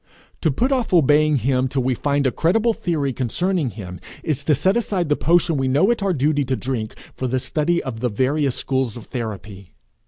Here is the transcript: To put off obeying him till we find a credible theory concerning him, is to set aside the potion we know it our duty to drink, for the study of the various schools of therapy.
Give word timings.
To 0.41 0.49
put 0.49 0.71
off 0.71 0.95
obeying 0.95 1.35
him 1.35 1.67
till 1.67 1.83
we 1.83 1.93
find 1.93 2.25
a 2.25 2.31
credible 2.31 2.73
theory 2.73 3.13
concerning 3.13 3.69
him, 3.69 3.99
is 4.23 4.43
to 4.45 4.55
set 4.55 4.75
aside 4.75 5.09
the 5.09 5.15
potion 5.15 5.57
we 5.57 5.67
know 5.67 5.91
it 5.91 6.01
our 6.01 6.11
duty 6.11 6.43
to 6.45 6.55
drink, 6.55 6.95
for 7.13 7.27
the 7.27 7.37
study 7.37 7.83
of 7.83 7.99
the 7.99 8.09
various 8.09 8.55
schools 8.55 8.97
of 8.97 9.05
therapy. 9.05 9.75